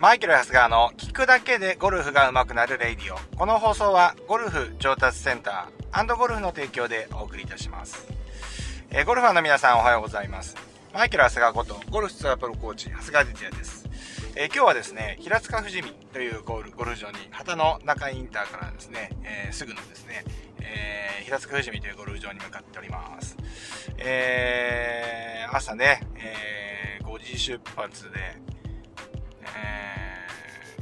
[0.00, 3.18] マイケル・ハスガーの聞くだけでゴルフが上手くなる radio。
[3.36, 8.08] この放送はゴルフ上達センターゴルフの提供でお送りいたします。
[8.88, 10.56] えー、ゴルファーの皆さんおはようございます。
[10.94, 13.86] マイケル・ハスガーこと、ゴルフツアープロコーチ、ハスガーディティアです。
[14.36, 20.24] えー、今日はですね、平塚富士見というゴルゴルフ場に、秦野中井インターからですね、えー、すぐのですね、
[20.62, 23.36] えー、平塚富士見というゴルフ場に向かっております。
[23.98, 28.40] えー、朝ね、えー、5時出発で、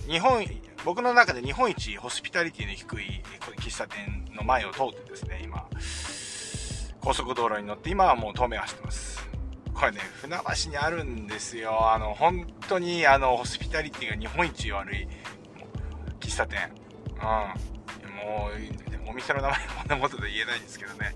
[0.08, 0.42] 日本、
[0.86, 3.22] 僕の中で日本一ホスピタリティの低い
[3.58, 5.68] 喫茶店の前を通ってですね、今、
[7.02, 9.28] 高速道路に乗って、今はもう東名走ってます。
[9.74, 11.92] これね、船橋にあるんですよ。
[11.92, 15.06] あの、本当に、あの、ホスピタリティが日本一悪い
[16.20, 16.70] 喫茶店。
[17.16, 17.22] うん。
[17.22, 18.48] も
[19.06, 21.14] う、お店の名前こんなことで言えないんですけどね。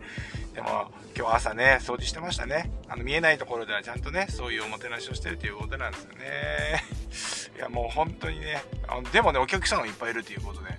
[0.55, 2.71] でも、今日朝ね、掃除してましたね。
[2.89, 7.02] あの、見えないところではちゃんとね、そういうおもてなしをしてるということなんですよね。
[7.57, 10.73] いや、もう本当にね、あのでもね、お客さんがいっぱいいるということで、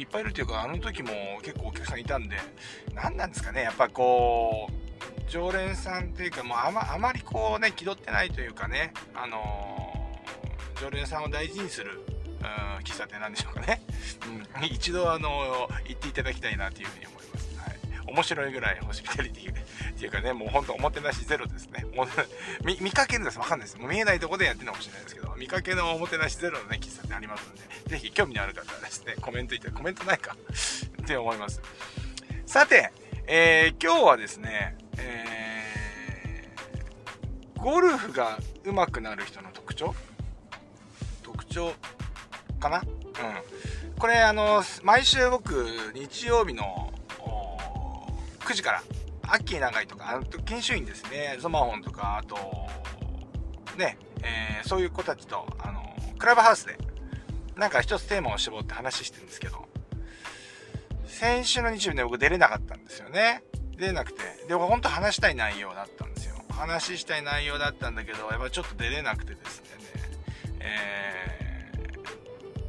[0.00, 1.12] いっぱいいるというか、あの時も
[1.42, 2.36] 結構お客さんいたんで、
[2.94, 12.00] 何なんですかね、やっぱこう、常連さんっていうか、もうあまあまりこうね、気取ってないというかね、あのー、常連さんを大事にする、
[12.40, 12.46] うん、
[12.84, 13.82] 喫茶店なんでしょうかね。
[14.58, 17.58] うん、一度、あのー、行っていただきたいなというふうに思います。
[17.58, 19.52] はい面白いぐらいホスピタリティ
[20.00, 21.84] っていうかね、もうほんとおもてなしゼロですね。
[21.94, 22.06] もう
[22.64, 23.38] 見見かけるんです。
[23.38, 23.78] わかんないです。
[23.78, 30.34] もう見えないとこでやってるのかもしれないですけど、見かけのおもてなしゼロのね、喫茶店ありますんで、ぜひ興味のある方はですね、コメントいて、コメントないか
[31.02, 31.60] って思います。
[32.46, 32.90] さて、
[33.26, 39.94] えー、今日はですね、えー、ゴルフが上手くなる人の特徴？
[41.22, 41.74] 特徴
[42.58, 42.78] かな？
[42.78, 43.98] うん。
[43.98, 46.90] これあの、毎週僕、日曜日の
[48.40, 48.82] 9時から、
[49.30, 52.36] アッキー長いとか、あと研修員ですね、ゾマホンとか、あと、
[53.78, 55.82] ね、えー、そういう子たちと、あの、
[56.18, 56.76] クラブハウスで、
[57.56, 59.68] なんか一つテーマを絞って話してるんですけど、
[61.06, 63.44] 先週の日曜日ね、僕出れなかったんですよね。
[63.76, 64.22] 出れなくて。
[64.48, 66.34] で、も本当話したい内容だったんですよ。
[66.50, 69.66] 話したい内容だったんだけど、やっぱちょっと出れなくてですね、
[70.60, 71.72] え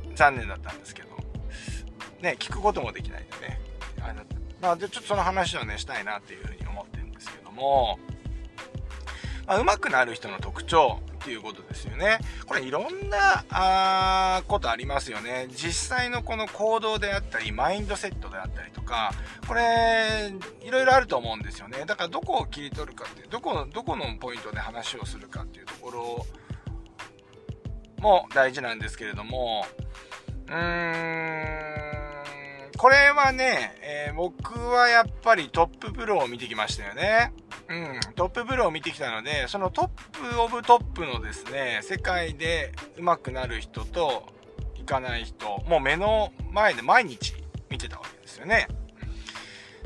[0.05, 1.09] ー、残念だったんですけど、
[2.21, 3.59] ね、聞くこともできないんでね、
[4.01, 4.23] あの
[4.61, 7.99] まあ、で、ちょっとその話をね、したいなっていうふうに思ってるんですけども、
[9.47, 12.19] まあ、上手くなる人の特徴っていうことですよね。
[12.45, 15.47] これいろんな、あことありますよね。
[15.49, 19.11] 実際のこの行動であったり、マインドセットであったりとか、
[19.47, 20.31] これ、
[20.63, 21.85] いろいろあると思うんですよね。
[21.85, 26.25] だからどこを切り取るかっていう、どこ、どこのポイントで話をするかっていうところ
[27.99, 29.65] も大事なんですけれども、
[30.47, 31.70] うーん、
[32.81, 37.31] これはね、えー、僕はやっぱりトッププロを見てきましたよね。
[37.69, 39.87] うん、トッププロを見てきたので、その top
[40.33, 44.23] of top のですね、世界で上手くなる人と
[44.79, 47.35] いかない人、もう目の前で毎日
[47.69, 48.67] 見てたわけですよね。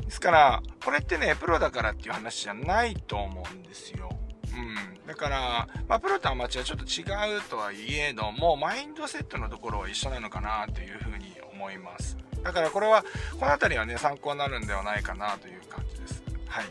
[0.02, 4.08] ですから、これってね、プロだからっていう話じゃないと思うんですよ。
[4.54, 5.06] うん。
[5.06, 7.02] だから、まあ、プロとアマチュアちょっと違
[7.36, 12.16] うとはいえども、マインドセットのところは一緒なのかなというふうに思います。
[12.42, 13.02] だからこれは、
[13.40, 16.22] この辺りはね、参考になるんではないかなという感じです。
[16.46, 16.66] はい。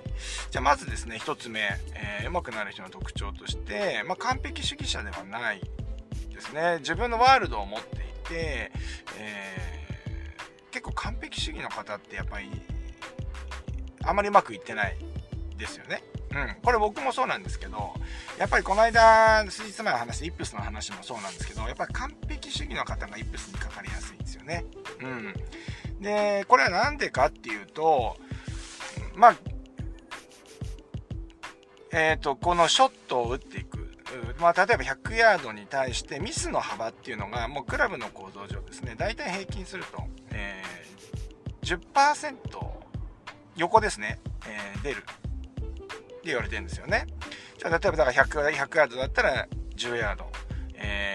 [0.51, 1.59] じゃあまずですね、1つ目、
[1.95, 5.61] えー、上手くなる人の特徴として、まあ、完璧主義者ではない
[6.33, 6.77] ですね。
[6.79, 8.71] 自分のワールドを持っていて、
[9.19, 12.49] えー、結構完璧主義の方ってやっぱり、
[14.03, 14.97] あまりうまくいってない
[15.57, 16.03] ですよね。
[16.31, 17.93] うん、これ僕もそうなんですけど、
[18.37, 24.14] やっぱりこの間、数日前の話、イップスの話もそうなんですけど、やっぱり完璧主義の方がイップスにかかりやすい
[24.45, 24.65] ね。
[25.01, 25.33] うん。
[26.01, 28.17] で、これは何でかっていうと、
[29.15, 29.35] まあ、
[31.91, 33.85] えっ、ー、と、このショットを打っていく。
[34.39, 42.35] まあ、例えば100ヤードに対してミスの幅っていうのが、もうクラブの構造上ですね、大体平均すると、えー、10%
[43.57, 45.11] 横ですね、えー、出るって
[46.25, 47.07] 言われてるんですよね。
[47.57, 50.25] じゃあ、例えばだから 100, 100ヤードだったら10ヤード、
[50.75, 51.14] え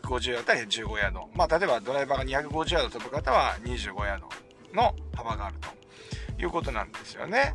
[0.00, 1.28] 150ヤードだったら15ヤード。
[1.34, 4.28] まあ、例えばドライバーが250ヤード飛ぶ方は25ヤード
[4.74, 5.56] の幅がある
[6.36, 7.54] ということなんですよね。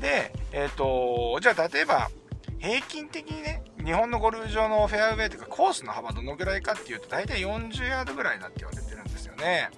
[0.00, 2.10] で、えっ、ー、と、じゃあ例えば、
[2.58, 9.70] 平均的にね、日本のゴルフ場のフェアウェイというかコースの幅どのぐらいかっていうと、大体40ヤードぐらいだって言われてるんですよね。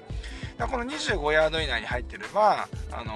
[0.57, 3.13] だこの25ヤード以内に入ってれば、あの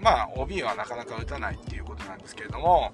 [0.00, 2.92] ー、まあ、OB はなかなか打たないっていうことなんですけれども、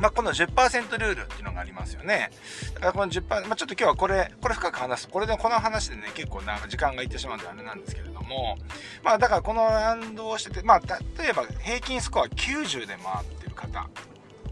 [0.00, 2.30] まあ、この10%ルールっていうのがありますよね。
[2.74, 5.08] だからこの10%、まあ、ちょっと今日はこれ、これ深く話す。
[5.08, 8.56] これで、この話でね、結構な時間がいってしまうんであれなんですけれども、
[9.02, 13.88] まあ、だからこのランドをしてて、まあ、例えば平均スコア90で回ってる方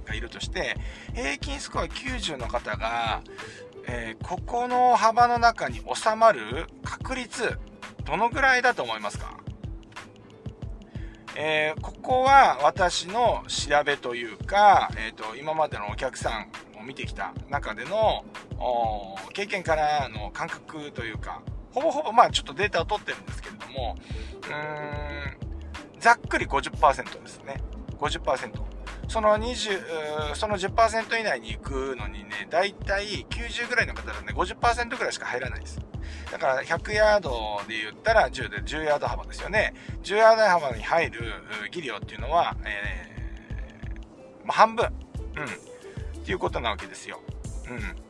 [0.04, 0.76] がいるとして、
[1.14, 3.22] 平均スコア90の方が、
[3.86, 7.58] えー、ここの幅の中に収まる確率、
[8.04, 9.37] どのぐらいだと思いますか？
[11.40, 18.24] えー、ここは私の調べというか、えーと、今までのお客さんを見てきた中での
[19.34, 21.40] 経験からの感覚というか
[21.72, 27.62] ほぼほぼまあちょっとデータを取ってるんですけれどもうーんざっくり50%ですね。
[27.98, 28.52] 50%
[29.08, 35.80] その20その10%以内に行くのにねだいたい90ぐらいの方はね50%ぐらいしか入らないです
[36.30, 37.30] だから100ヤード
[37.66, 39.74] で言ったら10で10ヤード幅ですよね。
[40.02, 41.20] 10ヤード幅に入る
[41.70, 44.86] ギリオっていうのは、えー、半分。
[45.36, 45.44] うん。
[45.44, 47.20] っていうことなわけですよ。
[47.70, 48.07] うん。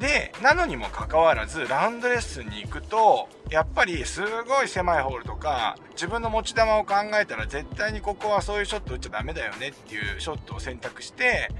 [0.00, 11.50] で、なのにもかかわらず、ラウンドレッスンに行くと、やっぱりすごい狭いホールとか、自分の持ち球を考えたら絶対にここはそういうショット打っちゃダメだよねっていうショットを選択して、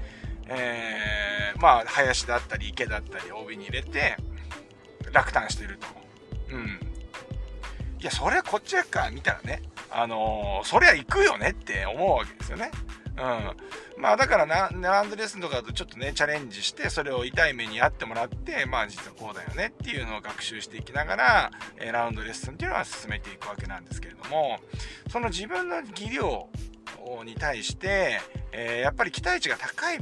[0.47, 4.17] えー、まあ、林だったり池だったり OB に入れて、
[5.13, 5.85] 落胆してると。
[6.49, 6.79] うん。
[7.99, 9.61] いや、それこっちから見たらね、
[9.91, 12.71] あのー、そりゃ行くよねって思うわけですよね。
[13.17, 13.70] うん。
[14.01, 24.59] まあだからな、ランドレッスンとかだとちょっとね、チャレンジして、それを痛い目にあってもらって、まあ実はこうだよねっていうのを学習していきながら、えラウンドレッスンっていうのは進めていくわけなんですけれども、
[25.11, 26.49] その自分の技量
[27.23, 28.19] に対して、
[28.51, 29.99] えー、やっぱり期待値が高い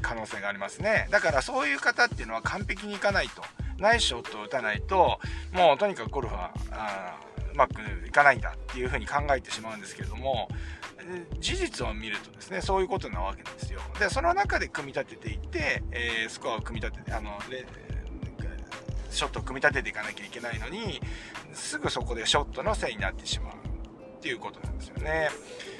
[0.00, 1.08] 可能性がありますね。
[1.10, 3.42] だからそういう方っていうのは完璧にいかないと。
[3.78, 5.18] ナイスショットを打たないと、
[5.52, 7.18] もうとにかくゴルフは、あ
[7.52, 10.48] うまくいかないんだっていうふうに考えてしまうんですけれども、
[11.40, 13.80] 事実を見るとですね、そういうことなわけですよ。
[13.98, 17.38] で、その中で組み立てていって、えー、スコアを組み立てて、あの、
[19.10, 21.00] ショットを組み立てていかなきゃいけないのに、
[21.52, 25.30] すぐそこでショットのせいになってしまうっていうことなんですよね。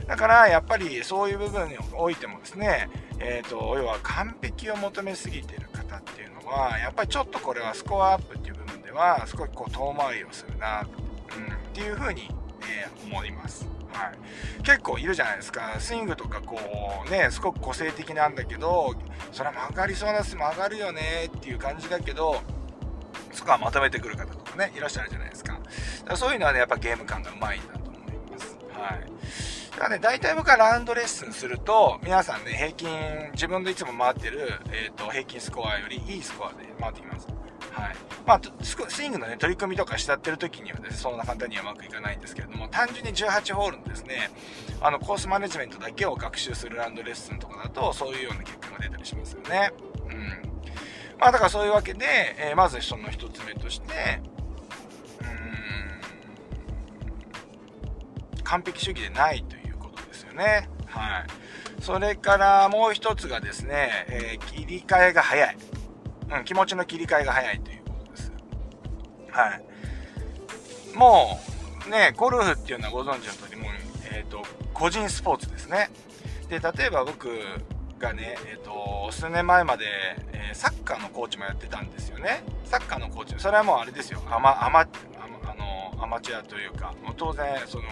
[0.07, 2.89] だからやっぱりそういう部分においてもですね、
[3.21, 11.00] えーと、要は完璧を求めすぎてる方っていうのはやっぱりちょっとこれはスコアアップっていう部分では少しこう遠回りをするなと、
[11.37, 12.29] うん、っていうふうに、
[12.63, 13.67] えー、思います。
[13.93, 16.59] はい、結構いるじゃないですかスイングとかこ
[17.07, 18.95] うねすごく個性的なんだけど
[19.33, 22.41] それは曲がりそうなス曲がるよねっていう感じだけど
[23.33, 25.65] そこはまとめてくる方とかねいらっしゃるじゃないですかだか
[26.11, 29.11] らそういうのはねやっぱゲーム感がうまいんだと思いますはい
[29.81, 32.89] だね、大体僕はラウンドレッスンすると、皆さんね、平均、
[33.33, 37.27] 自分でいつも回ってる、えっ、ー、と、平均スコアよりいいスコアで回ってきます。
[37.71, 37.97] はい。
[38.27, 44.31] まあ、スイングのね、取り組みとかしちゃってる時にはですね、そんな簡単にはうまくいかないんですけれども、単純に18ホールのですね、
[44.81, 49.71] あの、コースマネジメントだけを学習するランドレッスンとかだと、そういうような結果が出たりしますよね。
[50.09, 50.51] うん。
[51.19, 52.07] まあ、だからそういうわけで、
[52.39, 54.21] えー、まずその一つ目として、
[58.51, 60.69] 完璧主義でないということですよね。
[60.87, 61.83] はい。
[61.83, 65.57] それからもう一つがですね、えー、切り替えが早い。
[66.37, 67.80] うん、気持ちの切り替えが早いという。
[69.33, 70.97] はい。
[70.97, 71.41] も
[71.87, 73.73] う、ね、ゴルフっていうのはご存知の通り、もう、
[74.13, 74.43] えっ、ー、と、
[74.75, 75.91] 個人スポーツですね。
[76.49, 77.29] で、例えば僕
[77.99, 79.85] がね、えっ、ー、と、数年前まで、
[80.33, 82.43] えー、サッカーのコーチもやってたんですよね。
[82.65, 84.23] サッカーのコーチ、それはもうあれですよ。
[84.31, 87.85] アマ、アマ、あの、アマチュアというか、もう当然、その、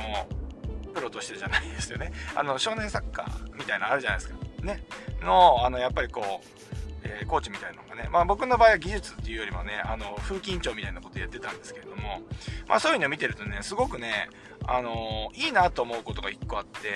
[0.94, 2.12] プロとしてじゃないですよね。
[2.34, 4.36] あの、少年サッカーみたいなのあるじゃないですか。
[4.62, 4.82] ね。
[5.22, 6.77] の、あの、やっぱりこう、
[7.08, 12.22] えー、コーチみたいなのがね、まあ僕の場合は技術っていうよりもね、あの、風紀委員長みたいなことやってたんですけれども、
[12.66, 14.28] まあそういうのを見てるとね、すごくね、
[14.66, 16.88] あのー、いいなと思うことが一個あって、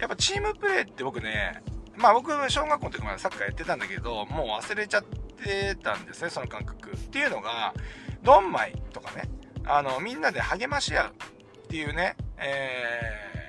[0.00, 1.62] やっぱチームプレーって僕ね、
[1.96, 6.92] まあ僕、小学校の時までサッカーやってたんだけど、もう忘れちゃってたんですね、その感覚。
[6.92, 7.74] っていうのが、
[8.22, 9.28] ドンマイとかね、
[9.66, 13.39] あの、みんなで励まし合うっていうね、えー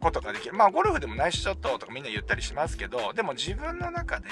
[0.00, 0.54] ことができる。
[0.54, 4.26] まあ、ゴルフでもナイスショットとかみんな言ったりしますけど、でも自分の中で、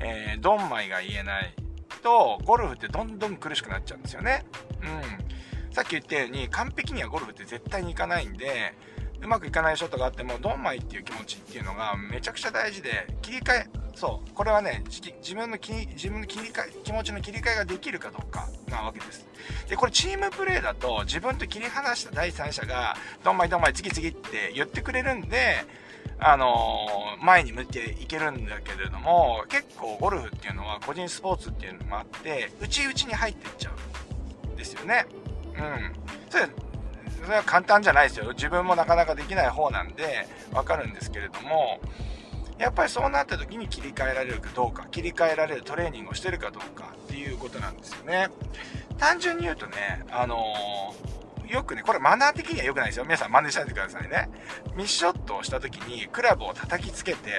[0.00, 1.54] えー、ドンマイが言えない
[2.02, 4.44] と、ゴルフってどんどん苦しくなっちゃうんですよね。
[4.82, 5.72] うん。
[5.74, 8.74] さっき言ったように、完璧にはゴルフって絶対にいかないんで、
[9.22, 19.26] うまくいかないショットがあっても、ドンマイっていう気持ちっていうのがめちゃくちゃ大事で、切り替え、そう、これはね、自分の気自分の切り替え、気持ちの切り替えができるかどうかなわけです。
[19.68, 25.64] で、これチームプレーだと、自分と切り離した第三者が、どんまいどんまい次々って言ってくれるんで、
[26.20, 33.70] あのー、前に向いていけるんだけれども、結構ゴルフっていうのは個人スポーツっていうのもあって、内々に入っていっちゃ
[34.44, 35.06] うんですよね。
[35.56, 35.92] うん。
[37.28, 38.32] それは簡単じゃないですよ。
[38.32, 41.78] 自分もなかなかできない方なんで、わかるんですけれども、
[42.56, 48.28] やっぱりそうなった時に切り替えられるかどうか、切り替えられるトレーニングをしてるかどうかっていうことなんですよね。
[48.96, 53.04] 単純に言うとね、あのー、よくね、これマナー的には良くないですよ。
[53.04, 54.30] 皆さん真似しないでくださいね。
[54.74, 57.30] ミスショットをした時にクラブを叩きつけて、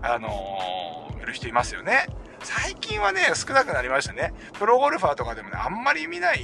[0.00, 2.06] あのー、やる人いますよね。
[2.40, 4.32] 最近はね、少なくなりましたね。
[4.54, 6.42] プロゴルファーとかでもね、あんまり見ない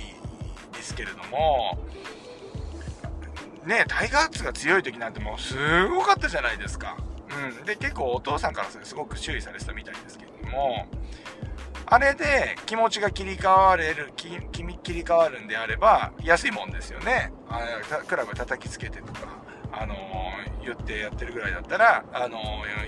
[0.75, 1.79] ですけれども、
[3.67, 5.55] ね、タイガーツが強い時なんてもうす
[5.89, 6.97] ごかったじゃないですか。
[7.59, 7.65] うん。
[7.65, 10.87] で、結構お父さんからそれすごく注意されてたみたいですけれども、
[11.87, 14.29] あれで気持ちが切り替われる、き
[14.83, 17.33] 切り替わるんであれば、安いもんですよね。
[17.49, 17.61] あ
[18.07, 19.41] クラブ叩きつけてとか、
[19.73, 22.39] あのー、言ってやってるぐらいだったら、あの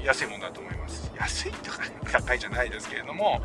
[0.00, 1.12] ー、安いもんだと思います。
[1.18, 1.78] 安いとか
[2.12, 3.42] 高いじゃないですけれども、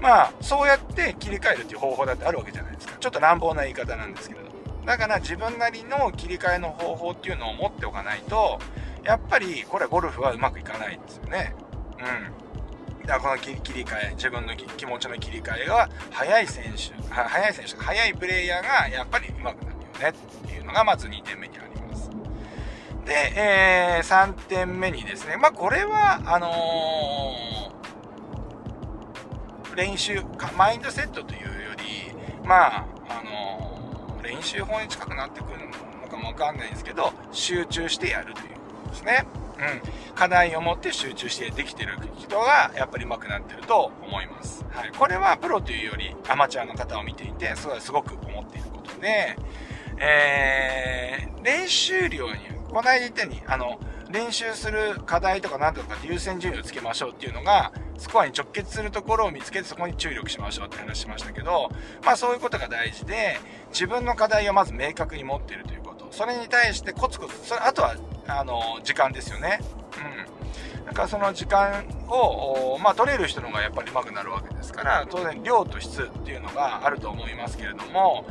[0.00, 2.96] まあ、そうやって切り替えるっていう方法だってあるわけじゃないですか。
[2.98, 4.49] ちょっと乱暴な言い方なんですけれど。
[4.90, 8.58] だから自分なりの切り替えの方法っていうのを持っておかないと、
[9.04, 11.54] やっぱりこれゴルフはうまくいかないんですよね。
[13.00, 13.06] うん。
[13.06, 22.10] だからこの切り替え、自分の気持ちの切り替えが速い選手、速い選手、速いプレイヤーがやっぱりうまくなるよねっていうのがまず2点目にあります。
[23.04, 30.20] で、えー、3点目にですね、まあこれは、あのー、練習
[30.58, 32.12] マインドセットというより、
[32.44, 32.99] まあ、
[34.30, 35.58] 練習法に近くなってくる
[36.00, 39.26] のかもわかんないんですけど、集中してやるということですね。
[39.58, 40.14] うん。
[40.14, 44.64] 課題を持って集中してできてる人が、やっぱり上手くなってると思います。
[44.70, 44.92] はい。
[44.96, 49.36] これはプロというより、アマチュアの方を見ていて、すごいすごく思っていることで、
[49.98, 61.70] えー、練習量に、この間言ったように、あの、練習する課題とか何とか優先順位をつけましょうっていうのが、スコアに直結するところを見つけてそこに注力しましょうって話しましたけど、
[62.02, 63.38] まあそういうことが大事で、
[63.70, 66.08] 自分の課題をまず明確に持っているということ。
[66.10, 67.94] それに対してコツコツ、それ、あとは、
[68.26, 69.60] あの、時間ですよね。
[70.78, 70.86] うん。
[70.86, 78.24] だからその時間を、まあ取れる人の方がやっぱり上手くなるわけですから、当然量と質っていうのがあると思いますけれども、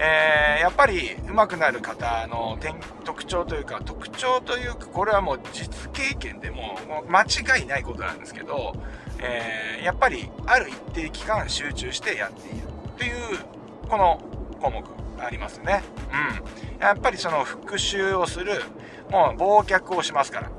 [0.00, 2.56] えー、やっぱり上手くなる方の
[3.04, 6.78] 特徴というか、特徴というか、これはもう実経験でも
[7.08, 8.74] 間違いないことなんですけど、
[9.18, 13.38] えー、やっぱりある一定期間集中してやっているという、
[13.88, 14.20] この
[14.60, 14.84] 項目
[15.20, 15.82] ありますね。
[16.78, 16.80] うん。
[16.80, 18.62] やっぱりその復習をする、
[19.10, 20.50] もう忘却をしますから。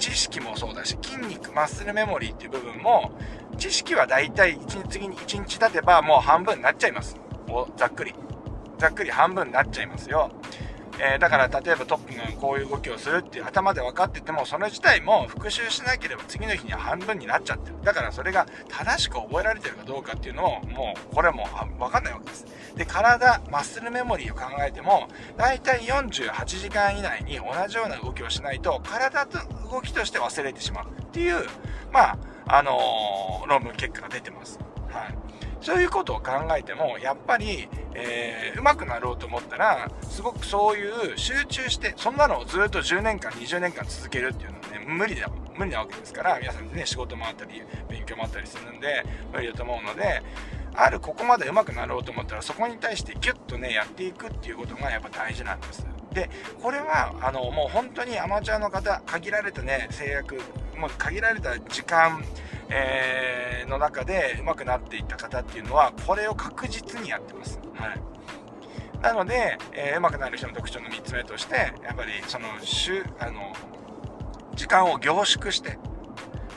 [0.00, 3.12] 知識もそうだし、筋肉、マッスルメモリーっていう部分も、
[3.56, 7.16] 知識はだいたい1日、次に1日経てばもう半分になっちゃいます。
[7.76, 8.14] ざっくり。
[8.78, 10.30] ざっくり半分になっちゃいますよ。
[10.98, 17.76] えー、だから例えばトップがこういう動きをするって頭で分かってても、それ自体も復習しなければ次の日には半分になっちゃってる。
[17.82, 22.46] だからそれが正しく覚えられてるかどうかっていうのを、もうこれもう分かんないわけです。
[22.76, 29.38] で、体、マッスルメモリーを考えても、だいたい48時間以内に同じような動きをしないと、体と
[29.70, 31.46] 動きとして忘れてしまうっていう、
[31.92, 32.18] まあ、
[32.48, 34.58] あのー、論文結果が出てます。
[34.88, 35.25] はい。
[35.66, 50.22] そういうことを考えても、やっぱり、えー、上手くなろうと思ったら、すごくそういう集中して、そんなのをずっと10年間、20年間続けるっていうのはね、無理だ、無理なわけですから、皆さんね、仕事もあったり、勉強もあったりするんで、無理だと思うので、
[50.72, 55.84] あるここまで上手くなろうと思ったら、そこに対してギュッとね、やっていくっていうことがやっぱ大事なんです。
[56.12, 56.30] で、
[56.62, 60.40] これは、あの、もう本当にアマチュアの方、限られたね、制約、
[60.78, 62.22] もう限られた時間、
[62.68, 67.60] えー、の中で上手くなっていった方っていうのは、これを確実にやってます。
[67.74, 68.00] はい。
[69.02, 71.54] なので、えー、上手くなる人の特徴の3つ目として、
[71.84, 73.52] やっぱりその、週、あの、
[74.54, 75.78] 時間を凝縮して、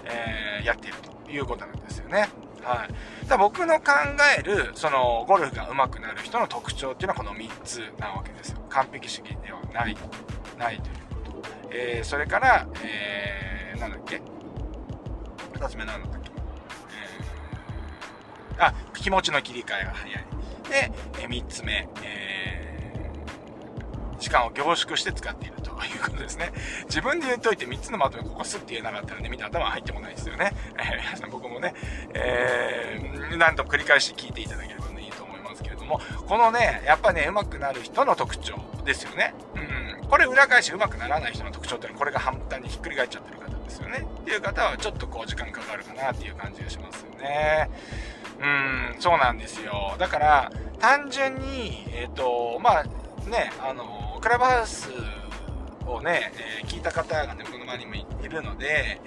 [0.05, 2.29] えー、やっているということなんですよね。
[2.63, 3.27] はい。
[3.27, 3.91] だ僕の考
[4.37, 8.59] える、その、ゴルフが上手くなる人の特徴っていうのはこの3つなわけですよ。
[8.69, 9.95] 完璧主義ではない、
[10.57, 11.49] ないということ。
[11.71, 14.21] えー、それから、えー、なんだっけ
[15.53, 16.31] ？2つ目なんだっけ、
[18.57, 20.25] えー、あ、気持ちの切り替えが早い。
[20.69, 26.51] で、え3つ目、えー、時間を凝縮して使っているということですね。
[26.85, 30.53] 自分で言っといて3つのまとめここスッて言えなかったらね、みんな頭入ってこないですよね。
[30.77, 31.73] えー、皆さん僕もね、
[32.13, 38.55] えー、何度も繰り返し聞いていただければね、いいと思いますけれども、このね、やっぱね、上手くなる人の特徴
[38.85, 39.33] ですよね。
[39.55, 40.07] うん。
[40.07, 43.38] これ裏返し上手くならない人の特徴っていうのは、これが反対にひっくり返っちゃってる
[43.79, 44.07] ですよね。
[44.21, 47.69] っていう方はちょっとこう時間かかるかなっていう感じがしますよね。
[48.39, 49.95] うん、そうなんですよ。
[49.97, 52.83] だから、単純に、えっ、ー、と、まあ、
[53.29, 54.89] ね、あの、クラブハウス
[55.85, 56.31] をね、
[56.61, 59.01] えー、聞いた方がね、僕の周りにもいるので、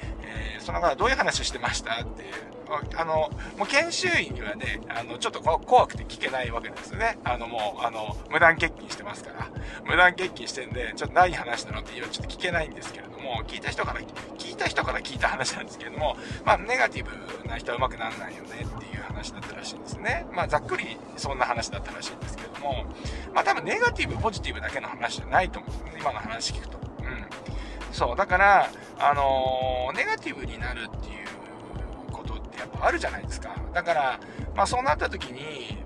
[0.54, 2.32] えー、その方どういう話してましたっていう、
[2.96, 7.18] あの、もう研修医にはね、あの、ちょっと怖くて聞けないわけですよね。
[7.24, 9.48] あの、もう、あの、無断欠勤してますから、
[9.84, 14.00] 無断欠勤してんで、ちょっと何話したのっていうちょっと聞けないんですけれども、聞いた人から、
[14.38, 20.26] 聞いた人から聞いた話なんですけれども、まあ、ネガティブな人はうまくならないよねっていう話だったらしいんですね。
[20.32, 22.84] まあ、ざっくりそんな話だったらしいんですけれども、
[23.34, 26.00] まあ、多分ネガティブ、ポジティブだけの話じゃないと思うんですね。
[26.00, 26.81] 今の話聞くと。
[27.92, 33.54] そう、だから、あのー、ネガティブになるっていうことってやっぱあるじゃないですか。
[33.72, 34.20] だから、
[34.56, 35.78] まあそうなった時に、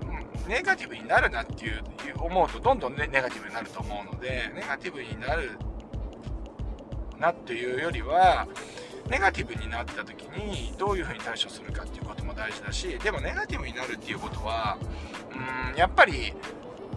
[0.47, 1.83] ネガティブになるなっていう
[2.19, 5.51] 思うとどんどんネガティブになると思うのでネガティブになる
[7.19, 8.47] なっていうよりは
[9.09, 14.77] ネガティブになった時にどういうふうに対処するかっていうことも大事だしでもネガティブになるっていうことは
[15.71, 16.33] うんやっぱり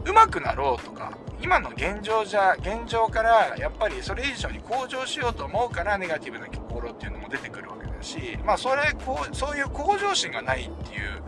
[0.04, 1.12] 上手くなろうとか
[1.42, 11.22] 今の現状じゃ現状からやっぱりそれ以上に向上しようと思うからネガティブな心っていうのも出てくるわけだしまあそれこうそういう向上心がないっていう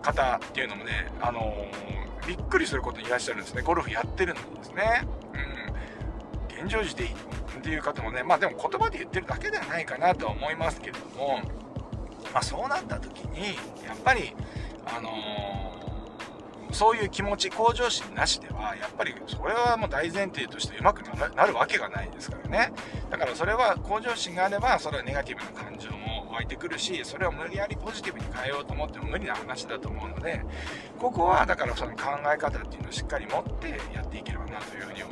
[0.00, 3.62] 方っていうのもね、あのー、びっくりすることにいらっしゃるんですね。
[3.62, 5.06] ゴルフやってるのにですね。
[6.58, 6.64] うん。
[6.64, 7.14] 現状時でいいっ
[7.62, 11.40] ていう方もね、まあでも言葉で言ってるだけではないかなとは思いますけれども、
[12.32, 14.34] まあそうなった時に、やっぱり、
[14.86, 15.79] あのー、
[16.72, 21.02] そういう気持ち、向上心なしでは、やっぱりそれはもう大前提としてうまく
[21.34, 22.72] なるわけがないですからね。
[23.10, 30.42] だからそれは向上心があれば、それはネガティブな感情も湧いてくるしそれを無理やりポジティブに変えようと思っても無理な話だと思うので
[30.98, 35.02] ここはだからその考え方っていうのをしっかり持ってやっていければなというふうに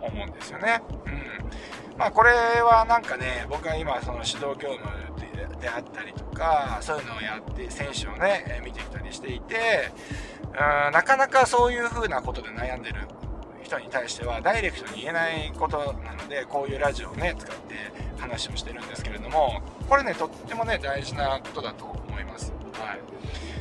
[0.00, 0.80] 思うんですよね。
[1.06, 2.30] うんまあ、これ
[2.62, 5.08] はなんかね僕は今その指導業務
[5.60, 9.90] であったりとかそういうのをやって選手をね見てきたりしていて
[10.52, 12.96] うんなかなかそういうふうなことで悩んでる
[13.62, 17.74] 人に対してはダイレクトに言えないことなのでこういうラジオをね使って
[18.18, 22.57] 話をしてるんですけれどもこれねとってもね大事なことだと思います。
[22.80, 23.00] はい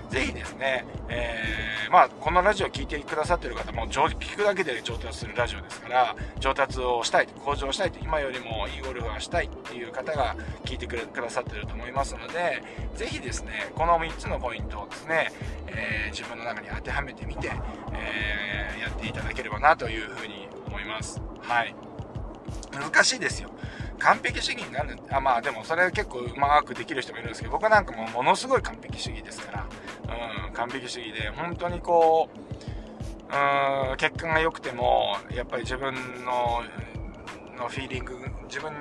[0.09, 12.63] ぜひですね、えー、まあ、このラジオを聴いてくださってる方も、聞くだけで上達するラジオですから、上達をしたい、向上したいと、今よりもいいゴルフがしたいっていう方が聞いてくださってると思いますので、
[12.95, 15.31] ぜひですね、この3つのポイントをですね、
[15.67, 17.51] えー、自分の中に当てはめてみて、
[17.93, 21.21] えー、やっていただければなというふうに思います。
[21.41, 21.75] はい。
[22.71, 23.49] 難しいですよ。
[23.99, 29.67] 完璧主義になるあまあでもそれ結構うまくできる人もいるんですけど僕なんかもものすごい完璧主義ですから、
[30.47, 35.93] うん、完璧主義で本当にこう、うん、結果が良くてもやっぱり自分
[36.25, 36.63] の
[37.57, 38.15] のフィーリング
[38.47, 38.71] 自分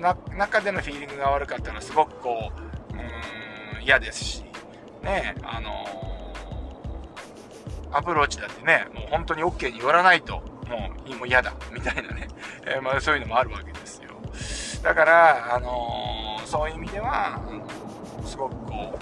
[0.00, 2.50] の中でのフィーリングが悪かったらすごくこ
[2.90, 4.44] う、うん、嫌ですし
[5.02, 5.86] ねあの
[7.92, 12.28] アプローチだってねもう本当に OK に言わないともうもう嫌だみたいなね、
[12.66, 14.05] えー、まあ、そういうのもあるわけですよ。
[14.86, 17.40] だから、あのー、そういう意味では、
[18.24, 18.96] すごくこ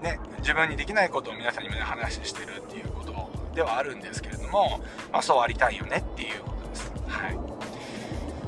[0.00, 4.80] う、ね、自分にできないことを皆さんにもね、話してるっていうことではあるんですけれども、
[5.12, 6.92] まあ、そうありたいよねっていうことです。
[7.06, 7.38] はい。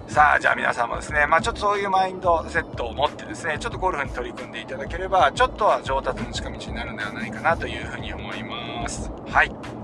[0.08, 9.12] さあ、じゃあ皆さんもですね、まあちょっとそういうマインドセットを持ってですね、ちょっとゴルフに取り組んでいただければ、ちょっとは上達の近道になるんではないかなというふうに思います。
[9.28, 9.77] はい。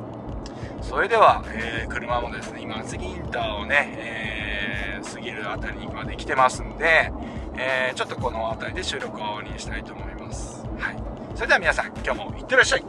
[0.88, 4.34] それでは、えー、車もですね、今、次インターをね、えー
[5.04, 7.12] 過ぎる辺りにまで来てますんで、
[7.56, 10.64] えー、ちょっとこの辺りで収録を終わりにしたいと思います。
[10.78, 10.96] はい。
[11.34, 12.84] それでは皆さん、今日もいってらっしゃい